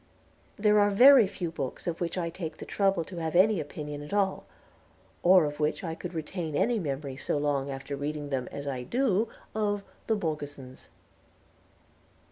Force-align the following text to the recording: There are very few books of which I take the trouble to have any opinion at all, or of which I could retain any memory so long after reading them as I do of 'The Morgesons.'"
There 0.57 0.79
are 0.79 0.89
very 0.89 1.27
few 1.27 1.51
books 1.51 1.85
of 1.85 2.01
which 2.01 2.17
I 2.17 2.31
take 2.31 2.57
the 2.57 2.65
trouble 2.65 3.03
to 3.03 3.17
have 3.17 3.35
any 3.35 3.59
opinion 3.59 4.01
at 4.01 4.11
all, 4.15 4.45
or 5.21 5.45
of 5.45 5.59
which 5.59 5.83
I 5.83 5.93
could 5.93 6.15
retain 6.15 6.55
any 6.55 6.79
memory 6.79 7.17
so 7.17 7.37
long 7.37 7.69
after 7.69 7.95
reading 7.95 8.29
them 8.31 8.47
as 8.51 8.65
I 8.65 8.81
do 8.81 9.29
of 9.53 9.83
'The 10.07 10.15
Morgesons.'" 10.15 10.89